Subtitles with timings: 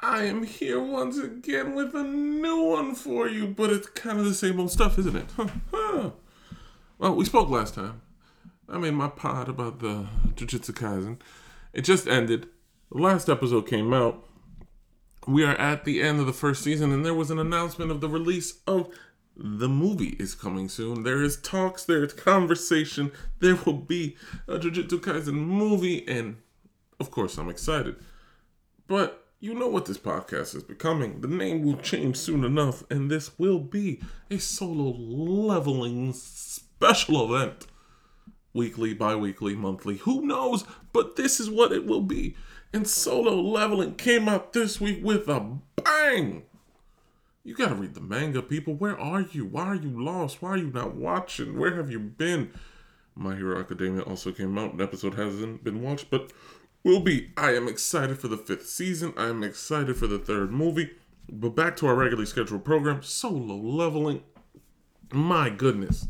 [0.00, 4.24] I am here once again with a new one for you, but it's kind of
[4.24, 5.26] the same old stuff, isn't it?
[7.02, 8.00] well, we spoke last time.
[8.68, 10.06] I made my pod about the
[10.36, 11.18] Jujutsu Kaisen.
[11.72, 12.46] It just ended.
[12.92, 14.24] The last episode came out.
[15.26, 18.00] We are at the end of the first season, and there was an announcement of
[18.00, 18.88] the release of
[19.36, 21.02] the movie is coming soon.
[21.02, 23.10] There is talks, there is conversation.
[23.40, 26.36] There will be a Jujutsu Kaisen movie, and
[27.00, 27.96] of course, I'm excited.
[28.86, 31.20] But you know what this podcast is becoming.
[31.20, 36.12] The name will change soon enough, and this will be a solo leveling
[36.82, 37.68] special event.
[38.52, 40.64] Weekly, bi weekly, monthly, who knows?
[40.92, 42.34] But this is what it will be.
[42.72, 46.42] And solo leveling came out this week with a bang.
[47.44, 48.74] You gotta read the manga, people.
[48.74, 49.44] Where are you?
[49.44, 50.42] Why are you lost?
[50.42, 51.56] Why are you not watching?
[51.56, 52.50] Where have you been?
[53.14, 54.74] My Hero Academia also came out.
[54.74, 56.32] An episode hasn't been watched, but
[56.82, 57.30] will be.
[57.36, 59.14] I am excited for the fifth season.
[59.16, 60.90] I am excited for the third movie.
[61.28, 64.24] But back to our regularly scheduled program, solo leveling.
[65.12, 66.08] My goodness.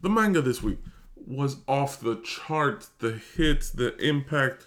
[0.00, 0.78] The manga this week
[1.14, 2.90] was off the charts.
[2.98, 4.64] The hits, the impact.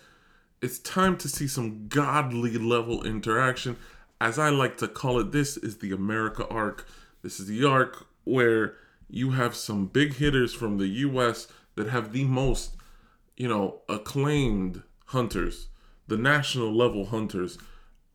[0.61, 3.77] It's time to see some godly level interaction
[4.21, 6.85] as I like to call it, this is the America arc.
[7.21, 8.75] This is the arc where
[9.09, 12.75] you have some big hitters from the US that have the most,
[13.37, 15.67] you know, acclaimed hunters,
[16.07, 17.57] the national level hunters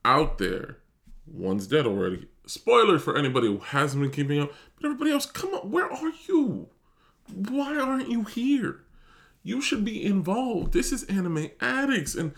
[0.04, 0.78] out there.
[1.26, 2.28] One's dead already.
[2.46, 6.12] Spoiler for anybody who hasn't been keeping up, but everybody else, come on, where are
[6.28, 6.68] you?
[7.32, 8.80] Why aren't you here?
[9.42, 10.72] You should be involved.
[10.72, 12.32] This is Anime Addicts, and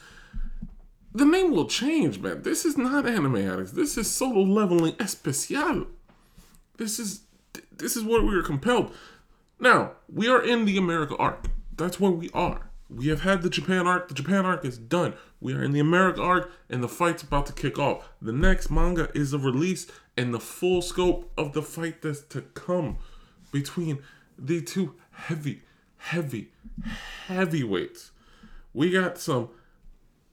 [1.15, 2.43] the name will change, man.
[2.43, 3.73] This is not Anime Addicts.
[3.73, 5.87] This is Solo Leveling Especial.
[6.77, 7.23] This is
[7.77, 8.93] this is what we are compelled.
[9.59, 11.47] Now we are in the America arc.
[11.77, 12.71] That's where we are.
[12.89, 14.09] We have had the Japan arc.
[14.09, 15.15] The Japan arc is done.
[15.41, 18.09] We are in the America arc, and the fight's about to kick off.
[18.23, 19.87] The next manga is a release,
[20.17, 22.99] and the full scope of the fight that's to come
[23.53, 24.03] between
[24.39, 25.63] the two heavy,
[25.97, 26.51] heavy,
[27.27, 28.11] heavyweights.
[28.73, 29.49] We got some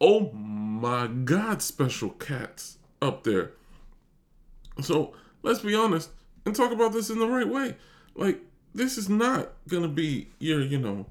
[0.02, 3.52] oh my god special cats up there.
[4.81, 6.09] So let's be honest
[6.46, 7.75] and talk about this in the right way.
[8.16, 8.42] Like,
[8.75, 11.06] this is not gonna be your, you know,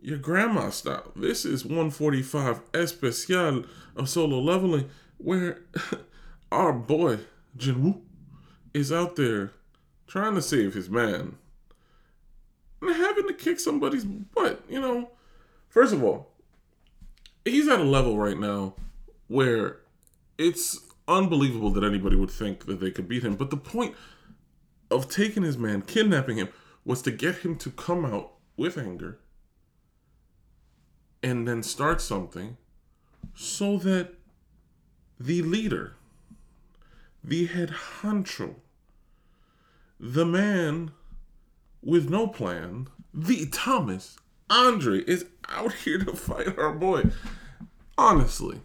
[0.00, 1.12] your grandma style.
[1.14, 3.64] This is 145 Especial
[3.96, 5.60] of solo leveling where
[6.52, 7.18] our boy
[7.58, 8.00] Jinwoo
[8.72, 9.52] is out there
[10.06, 11.36] trying to save his man
[12.82, 15.10] having to kick somebody's butt, you know.
[15.68, 16.32] First of all,
[17.44, 18.74] he's at a level right now
[19.28, 19.80] where
[20.38, 23.36] it's unbelievable that anybody would think that they could beat him.
[23.36, 23.94] But the point
[24.90, 26.48] of taking his man, kidnapping him,
[26.84, 29.18] was to get him to come out with anger
[31.22, 32.56] and then start something
[33.34, 34.14] so that
[35.18, 35.94] the leader,
[37.22, 37.70] the head
[38.00, 38.54] honcho,
[39.98, 40.92] the man
[41.82, 44.16] with no plan, the Thomas,
[44.48, 47.04] Andre, is out here to fight our boy.
[47.96, 48.60] Honestly,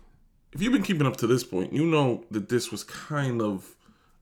[0.51, 3.75] if you've been keeping up to this point, you know that this was kind of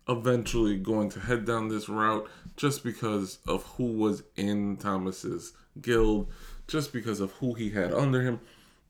[0.08, 2.28] eventually going to head down this route
[2.58, 6.32] just because of who was in Thomas's guild,
[6.68, 8.40] just because of who he had under him.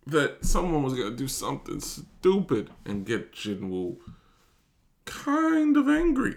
[0.05, 3.97] That someone was gonna do something stupid and get Jinwoo
[5.05, 6.35] kind of angry.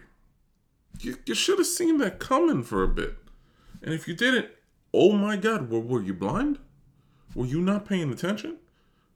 [1.00, 3.16] You, you should have seen that coming for a bit.
[3.82, 4.46] And if you didn't,
[4.92, 6.58] oh my god, were, were you blind?
[7.34, 8.56] Were you not paying attention?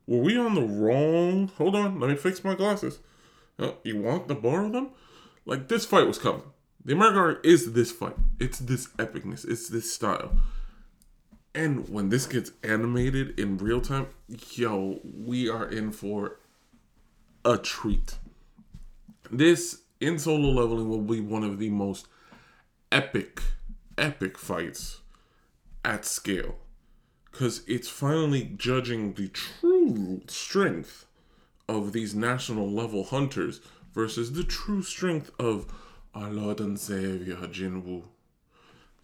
[0.06, 1.48] Were we on the wrong?
[1.56, 2.99] Hold on, let me fix my glasses.
[3.59, 4.91] Uh, you want to borrow them?
[5.47, 6.43] Like this fight was coming.
[6.84, 8.16] The American arc is this fight.
[8.38, 9.49] It's this epicness.
[9.49, 10.32] It's this style.
[11.55, 16.38] And when this gets animated in real time, yo, we are in for
[17.44, 18.17] a treat.
[19.31, 22.06] This in solo leveling will be one of the most
[22.93, 23.43] epic,
[24.00, 25.00] epic fights
[25.85, 26.56] at scale.
[27.31, 31.06] Because it's finally judging the true strength
[31.69, 33.61] of these national level hunters
[33.94, 35.67] versus the true strength of
[36.14, 38.02] our Lord and Savior Jinwoo.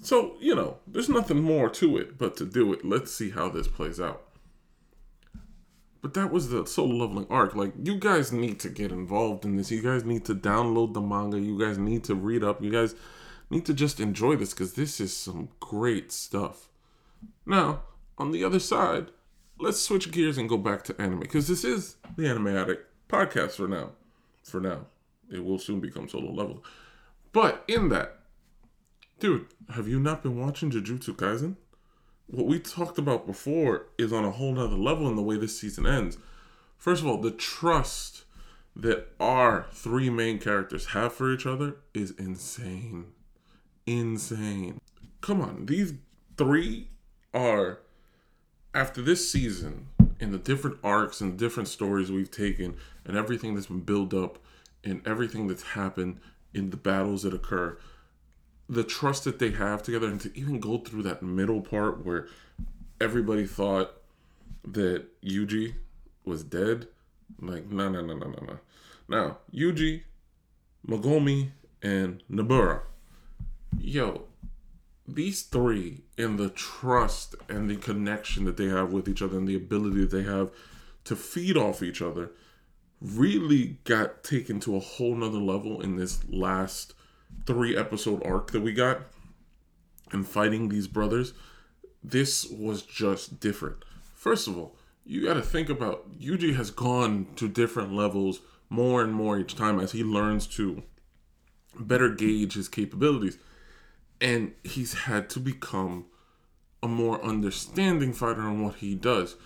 [0.02, 2.84] So, you know, there's nothing more to it but to do it.
[2.84, 4.22] Let's see how this plays out.
[6.02, 7.54] But that was the solo leveling arc.
[7.54, 9.70] Like, you guys need to get involved in this.
[9.70, 11.38] You guys need to download the manga.
[11.38, 12.62] You guys need to read up.
[12.62, 12.94] You guys
[13.50, 16.68] need to just enjoy this because this is some great stuff.
[17.44, 17.82] Now,
[18.18, 19.08] on the other side,
[19.58, 23.52] let's switch gears and go back to anime because this is the Anime Addict podcast
[23.52, 23.90] for now.
[24.42, 24.86] For now,
[25.30, 26.64] it will soon become solo level.
[27.32, 28.18] But in that,
[29.18, 31.56] dude, have you not been watching Jujutsu Kaisen?
[32.26, 35.60] What we talked about before is on a whole nother level in the way this
[35.60, 36.18] season ends.
[36.76, 38.24] First of all, the trust
[38.74, 43.06] that our three main characters have for each other is insane.
[43.86, 44.80] Insane.
[45.20, 45.94] Come on, these
[46.36, 46.88] three
[47.32, 47.78] are
[48.74, 49.88] after this season
[50.20, 54.38] and the different arcs and different stories we've taken and everything that's been built up
[54.84, 56.18] and everything that's happened
[56.52, 57.78] in the battles that occur
[58.68, 62.26] the trust that they have together and to even go through that middle part where
[63.00, 63.92] everybody thought
[64.66, 65.74] that Yuji
[66.24, 66.88] was dead
[67.40, 68.58] like no no no no no no
[69.08, 70.02] now Yuji
[70.86, 71.50] Megumi
[71.82, 72.80] and Nobara
[73.78, 74.24] yo
[75.08, 79.46] these three and the trust and the connection that they have with each other and
[79.46, 80.50] the ability that they have
[81.04, 82.30] to feed off each other
[83.00, 86.94] really got taken to a whole nother level in this last
[87.44, 89.02] three episode arc that we got
[90.12, 91.32] and fighting these brothers.
[92.02, 93.84] This was just different.
[94.14, 99.04] First of all you got to think about yuji has gone to different levels more
[99.04, 100.82] and more each time as he learns to
[101.78, 103.38] better gauge his capabilities
[104.20, 106.06] and he's had to become
[106.82, 109.36] a more understanding fighter on what he does.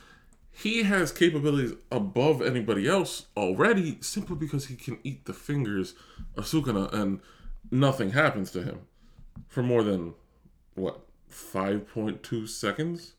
[0.50, 5.94] He has capabilities above anybody else already simply because he can eat the fingers
[6.36, 7.20] of Sukuna and
[7.70, 8.80] nothing happens to him
[9.48, 10.14] for more than
[10.74, 11.00] what
[11.30, 13.14] 5.2 seconds.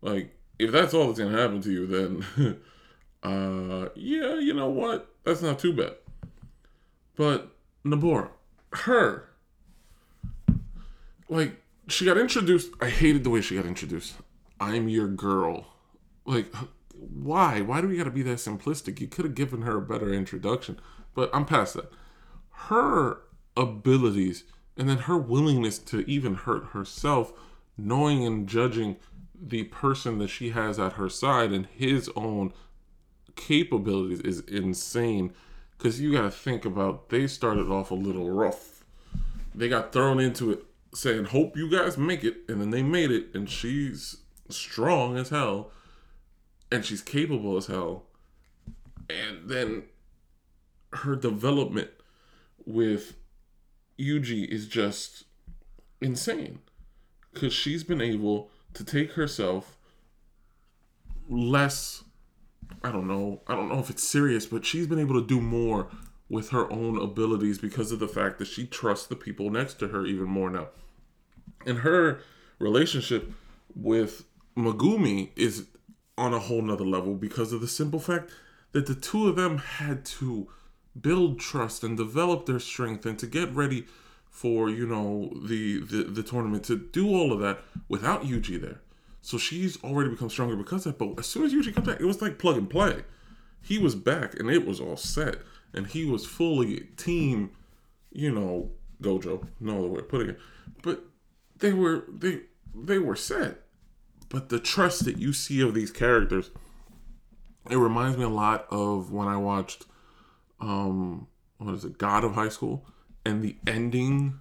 [0.00, 2.56] Like if that's all that's going to happen to you then
[3.22, 5.14] uh yeah, you know what?
[5.24, 5.94] That's not too bad.
[7.14, 8.30] But Nobara,
[8.72, 9.28] her
[11.32, 11.56] like
[11.88, 12.72] she got introduced.
[12.80, 14.14] I hated the way she got introduced.
[14.60, 15.66] I'm your girl.
[16.24, 16.54] Like,
[16.94, 17.60] why?
[17.60, 19.00] Why do we got to be that simplistic?
[19.00, 20.78] You could have given her a better introduction.
[21.14, 21.90] But I'm past that.
[22.50, 23.22] Her
[23.56, 24.44] abilities
[24.76, 27.32] and then her willingness to even hurt herself,
[27.76, 28.96] knowing and judging
[29.34, 32.52] the person that she has at her side and his own
[33.34, 35.32] capabilities is insane.
[35.76, 38.84] Because you got to think about they started off a little rough.
[39.54, 40.64] They got thrown into it
[40.94, 42.38] saying, Hope you guys make it.
[42.48, 44.18] And then they made it, and she's
[44.48, 45.70] strong as hell,
[46.70, 48.04] and she's capable as hell.
[49.08, 49.84] And then
[50.92, 51.90] her development
[52.64, 53.14] with
[53.98, 55.24] Yuji is just
[56.00, 56.60] insane
[57.32, 59.78] because she's been able to take herself
[61.28, 62.04] less
[62.82, 63.42] I don't know.
[63.46, 65.88] I don't know if it's serious, but she's been able to do more
[66.28, 69.88] with her own abilities because of the fact that she trusts the people next to
[69.88, 70.68] her even more now.
[71.66, 72.20] And her
[72.58, 73.32] relationship
[73.74, 74.24] with
[74.56, 75.66] Megumi is
[76.18, 78.30] on a whole nother level because of the simple fact
[78.72, 80.48] that the two of them had to
[81.00, 83.86] build trust and develop their strength and to get ready
[84.28, 88.80] for you know the, the the tournament to do all of that without Yuji there.
[89.20, 91.04] So she's already become stronger because of that.
[91.04, 93.04] But as soon as Yuji comes back, it was like plug and play.
[93.60, 95.36] He was back and it was all set
[95.72, 97.50] and he was fully team,
[98.10, 98.70] you know,
[99.00, 99.46] Gojo.
[99.60, 100.40] No other way of putting it.
[100.82, 101.04] But
[101.62, 102.40] they were they
[102.74, 103.62] they were set.
[104.28, 106.50] But the trust that you see of these characters,
[107.70, 109.86] it reminds me a lot of when I watched
[110.60, 112.84] um what is it, God of High School,
[113.24, 114.40] and the ending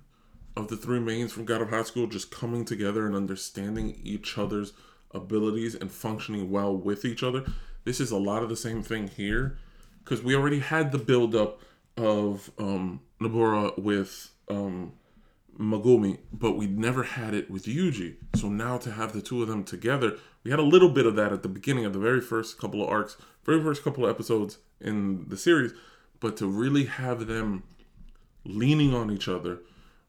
[0.58, 4.38] of the three mains from God of High School just coming together and understanding each
[4.38, 4.74] other's
[5.12, 7.46] abilities and functioning well with each other.
[7.84, 9.58] This is a lot of the same thing here
[10.04, 11.62] because we already had the buildup
[11.98, 14.94] of um, Nobara with um,
[15.60, 18.16] Megumi, but we never had it with Yuji.
[18.36, 21.16] So now to have the two of them together, we had a little bit of
[21.16, 24.10] that at the beginning of the very first couple of arcs, very first couple of
[24.10, 25.74] episodes in the series,
[26.20, 27.64] but to really have them
[28.44, 29.60] leaning on each other,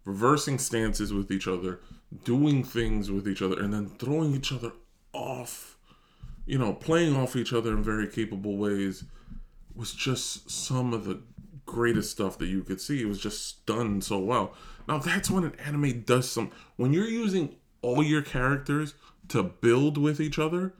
[0.04, 1.80] reversing stances with each other,
[2.24, 4.72] doing things with each other, and then throwing each other
[5.12, 5.76] off,
[6.46, 9.04] you know, playing off each other in very capable ways
[9.74, 11.20] was just some of the
[11.72, 13.02] greatest stuff that you could see.
[13.02, 14.54] It was just done so well.
[14.86, 18.94] Now that's when an anime does some when you're using all your characters
[19.28, 20.74] to build with each other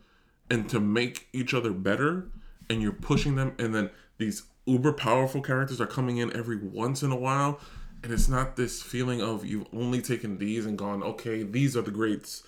[0.51, 2.29] and to make each other better
[2.69, 7.03] and you're pushing them and then these uber powerful characters are coming in every once
[7.03, 7.59] in a while
[8.03, 11.83] and it's not this feeling of you've only taken these and gone okay these are
[11.83, 12.43] the greats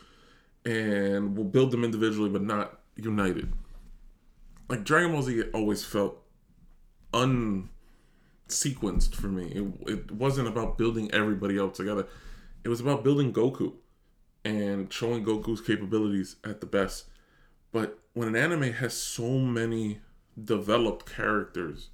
[0.64, 3.52] and we'll build them individually but not united
[4.68, 6.22] like dragon ball z always felt
[7.12, 7.68] un
[8.48, 9.46] sequenced for me.
[9.54, 12.06] It, it wasn't about building everybody else together.
[12.62, 13.74] It was about building Goku.
[14.44, 17.06] and showing Goku's capabilities at the best.
[17.72, 20.00] But when an anime has so many
[20.42, 21.88] developed characters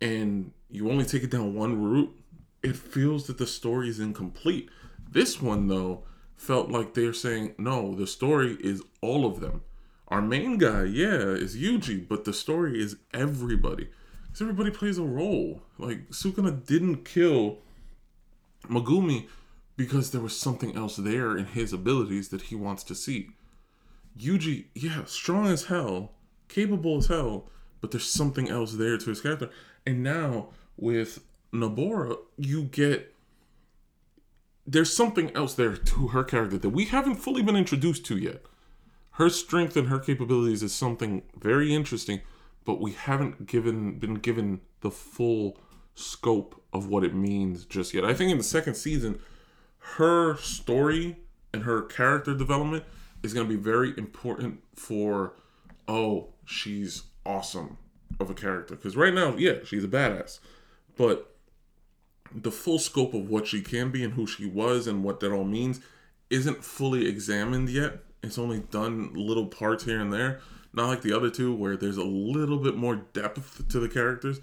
[0.00, 2.14] and you only take it down one route,
[2.62, 4.70] it feels that the story is incomplete.
[5.10, 6.04] This one, though,
[6.36, 9.62] felt like they're saying, no, the story is all of them.
[10.08, 13.88] Our main guy, yeah, is Yuji, but the story is everybody.
[14.36, 15.62] Because everybody plays a role.
[15.78, 17.56] Like, Sukuna didn't kill
[18.68, 19.28] Megumi
[19.78, 23.30] because there was something else there in his abilities that he wants to see.
[24.20, 26.10] Yuji, yeah, strong as hell,
[26.48, 27.48] capable as hell,
[27.80, 29.48] but there's something else there to his character.
[29.86, 33.14] And now with Nobara, you get
[34.66, 38.42] there's something else there to her character that we haven't fully been introduced to yet.
[39.12, 42.20] Her strength and her capabilities is something very interesting,
[42.66, 45.58] but we haven't given been given the full
[45.94, 48.04] scope of what it means just yet.
[48.04, 49.20] I think in the second season,
[49.78, 51.16] her story
[51.54, 52.84] and her character development
[53.22, 55.34] is going to be very important for
[55.88, 57.78] oh, she's awesome
[58.18, 60.40] of a character because right now, yeah, she's a badass,
[60.96, 61.36] but
[62.34, 65.32] the full scope of what she can be and who she was and what that
[65.32, 65.80] all means
[66.28, 67.98] isn't fully examined yet.
[68.22, 70.40] It's only done little parts here and there,
[70.76, 74.40] not like the other two where there's a little bit more depth to the characters.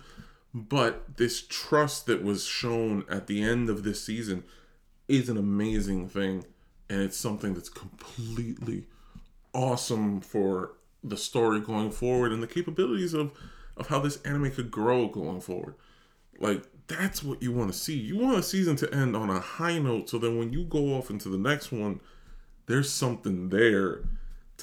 [0.54, 4.44] But this trust that was shown at the end of this season
[5.08, 6.46] is an amazing thing,
[6.90, 8.86] and it's something that's completely
[9.54, 10.74] awesome for
[11.04, 13.32] the story going forward and the capabilities of
[13.76, 15.74] of how this anime could grow going forward.
[16.40, 17.98] Like that's what you want to see.
[17.98, 20.96] You want a season to end on a high note so then when you go
[20.96, 22.00] off into the next one,
[22.68, 24.02] there's something there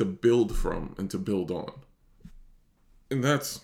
[0.01, 1.73] to build from and to build on.
[3.11, 3.61] And that's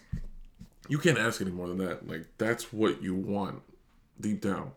[0.88, 2.06] you can't ask any more than that.
[2.06, 3.62] Like that's what you want
[4.20, 4.70] deep down.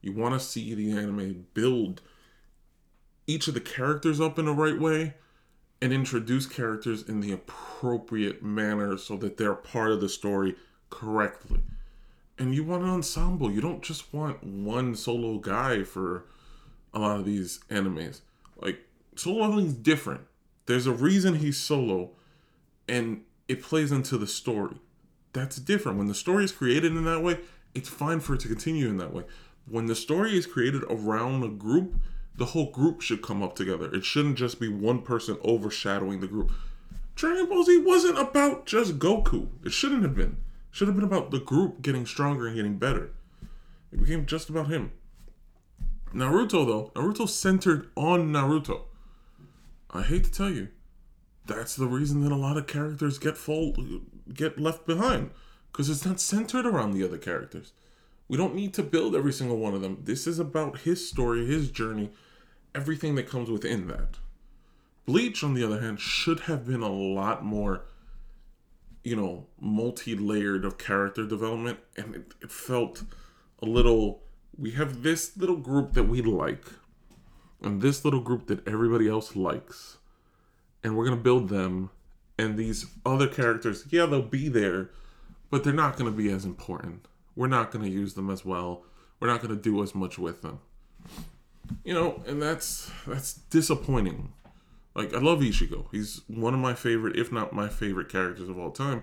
[0.00, 2.02] You want to see the anime build
[3.26, 5.14] each of the characters up in the right way
[5.82, 10.54] and introduce characters in the appropriate manner so that they're part of the story
[10.90, 11.60] correctly
[12.40, 13.50] and you want an ensemble.
[13.50, 16.24] You don't just want one solo guy for
[16.94, 18.22] a lot of these animes.
[18.56, 18.80] Like
[19.14, 20.22] solo leveling's different.
[20.70, 22.12] There's a reason he's solo,
[22.88, 24.76] and it plays into the story.
[25.32, 25.98] That's different.
[25.98, 27.40] When the story is created in that way,
[27.74, 29.24] it's fine for it to continue in that way.
[29.68, 31.96] When the story is created around a group,
[32.36, 33.92] the whole group should come up together.
[33.92, 36.52] It shouldn't just be one person overshadowing the group.
[37.16, 39.48] Dragon Ball Z wasn't about just Goku.
[39.64, 40.36] It shouldn't have been.
[40.70, 43.10] Should have been about the group getting stronger and getting better.
[43.90, 44.92] It became just about him.
[46.14, 48.82] Naruto, though, Naruto centered on Naruto.
[49.92, 50.68] I hate to tell you,
[51.46, 53.76] that's the reason that a lot of characters get fall,
[54.32, 55.30] get left behind,
[55.72, 57.72] because it's not centered around the other characters.
[58.28, 60.02] We don't need to build every single one of them.
[60.04, 62.10] This is about his story, his journey,
[62.74, 64.18] everything that comes within that.
[65.06, 67.86] Bleach, on the other hand, should have been a lot more
[69.02, 73.04] you know, multi layered of character development, and it, it felt
[73.62, 74.22] a little.
[74.58, 76.64] We have this little group that we like,
[77.62, 79.98] and this little group that everybody else likes,
[80.82, 81.90] and we're gonna build them.
[82.38, 84.90] And these other characters, yeah, they'll be there,
[85.50, 87.06] but they're not gonna be as important.
[87.36, 88.84] We're not gonna use them as well.
[89.18, 90.60] We're not gonna do as much with them.
[91.84, 94.32] You know, and that's that's disappointing
[94.94, 95.86] like I love Ichigo.
[95.90, 99.02] He's one of my favorite, if not my favorite characters of all time.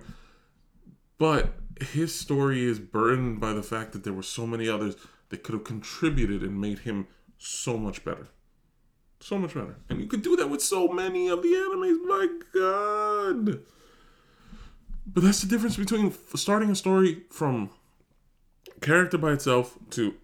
[1.17, 4.95] But his story is burdened by the fact that there were so many others
[5.29, 8.27] that could have contributed and made him so much better.
[9.19, 9.75] So much better.
[9.89, 12.05] And you could do that with so many of the animes.
[12.05, 13.59] My God.
[15.05, 17.71] But that's the difference between starting a story from
[18.81, 20.15] character by itself to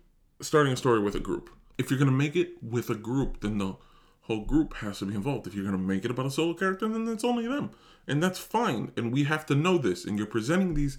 [0.42, 1.50] starting a story with a group.
[1.78, 3.76] If you're going to make it with a group, then the
[4.24, 5.48] whole group has to be involved.
[5.48, 7.72] If you're going to make it about a solo character, then it's only them.
[8.08, 8.92] And that's fine.
[8.96, 10.06] And we have to know this.
[10.06, 10.98] And you're presenting these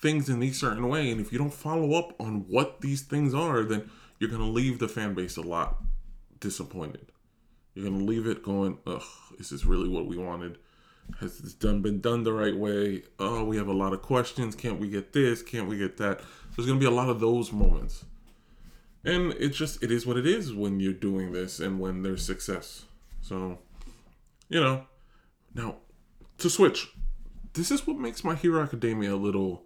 [0.00, 1.10] things in these certain way.
[1.10, 4.48] And if you don't follow up on what these things are, then you're going to
[4.48, 5.82] leave the fan base a lot
[6.40, 7.12] disappointed.
[7.74, 9.02] You're to leave it going, ugh,
[9.38, 10.58] is this really what we wanted?
[11.20, 13.02] Has this done been done the right way?
[13.18, 14.54] Oh, we have a lot of questions.
[14.54, 15.42] Can't we get this?
[15.42, 16.20] Can't we get that?
[16.56, 18.04] There's to be a lot of those moments
[19.04, 22.24] and it's just it is what it is when you're doing this and when there's
[22.24, 22.84] success
[23.20, 23.58] so
[24.48, 24.84] you know
[25.54, 25.76] now
[26.36, 26.92] to switch
[27.54, 29.64] this is what makes my hero academia a little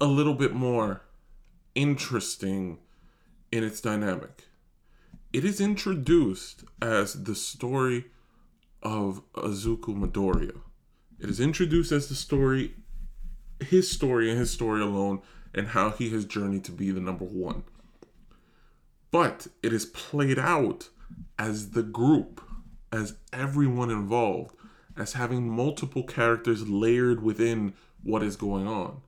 [0.00, 1.02] a little bit more
[1.74, 2.78] interesting
[3.52, 4.46] in its dynamic
[5.32, 8.06] it is introduced as the story
[8.82, 10.58] of Izuku Midoriya.
[11.18, 12.74] It is introduced as the story,
[13.60, 15.20] his story and his story alone,
[15.54, 17.64] and how he has journeyed to be the number one
[19.10, 20.88] but it is played out
[21.38, 22.40] as the group,
[22.92, 24.54] as everyone involved,
[24.96, 29.00] as having multiple characters layered within what is going on.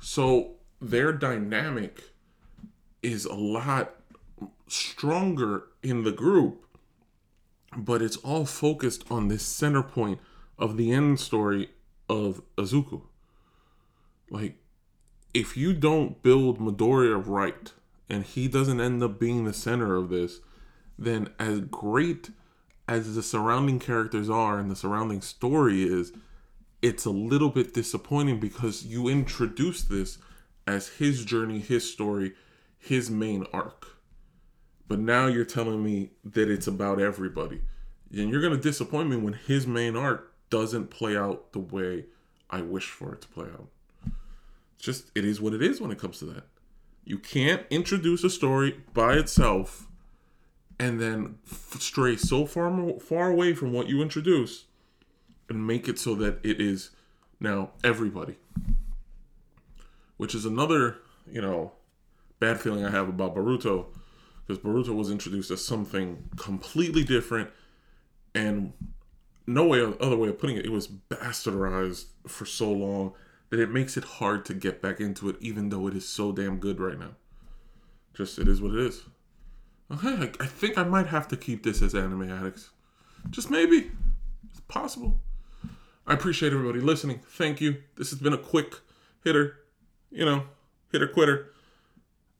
[0.00, 2.02] So their dynamic
[3.02, 3.94] is a lot
[4.72, 6.64] stronger in the group,
[7.76, 10.20] but it's all focused on this center point
[10.58, 11.70] of the end story
[12.08, 13.02] of Izuku.
[14.30, 14.56] Like,
[15.34, 17.72] if you don't build Midoriya right,
[18.08, 20.40] and he doesn't end up being the center of this,
[20.98, 22.30] then as great
[22.86, 26.12] as the surrounding characters are and the surrounding story is,
[26.82, 30.18] it's a little bit disappointing because you introduce this
[30.66, 32.32] as his journey, his story,
[32.78, 33.86] his main arc.
[34.88, 37.62] But now you're telling me that it's about everybody.
[38.12, 42.06] And you're going to disappoint me when his main arc doesn't play out the way
[42.50, 43.68] I wish for it to play out.
[44.76, 46.44] It's just, it is what it is when it comes to that.
[47.04, 49.88] You can't introduce a story by itself
[50.78, 51.38] and then
[51.78, 54.64] stray so far far away from what you introduce
[55.48, 56.90] and make it so that it is
[57.40, 58.36] now everybody.
[60.16, 60.98] Which is another,
[61.30, 61.72] you know,
[62.40, 63.86] bad feeling I have about Boruto
[64.46, 67.50] because Boruto was introduced as something completely different
[68.34, 68.72] and
[69.46, 73.12] no way other way of putting it, it was bastardized for so long
[73.50, 76.32] that it makes it hard to get back into it, even though it is so
[76.32, 77.10] damn good right now.
[78.14, 79.02] Just it is what it is.
[79.90, 82.70] Okay, I, I think I might have to keep this as anime addicts.
[83.30, 83.90] Just maybe.
[84.50, 85.20] It's possible.
[86.06, 87.20] I appreciate everybody listening.
[87.26, 87.82] Thank you.
[87.96, 88.74] This has been a quick
[89.22, 89.58] hitter,
[90.10, 90.44] you know,
[90.90, 91.51] hitter quitter.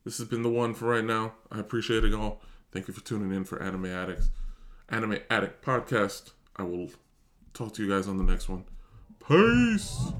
[0.04, 1.35] This has been the one for right now.
[1.50, 2.42] I appreciate it all.
[2.73, 4.30] Thank you for tuning in for Anime Addicts,
[4.88, 6.32] Anime Addict Podcast.
[6.56, 6.90] I will
[7.54, 8.64] talk to you guys on the next one.
[9.28, 10.12] Peace.